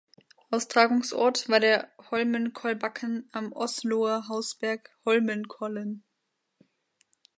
Austragungsort 0.49 1.47
war 1.47 1.59
der 1.59 1.91
Holmenkollbakken 2.09 3.29
am 3.33 3.51
Osloer 3.53 4.29
Hausberg 4.29 4.89
Holmenkollen. 5.05 6.03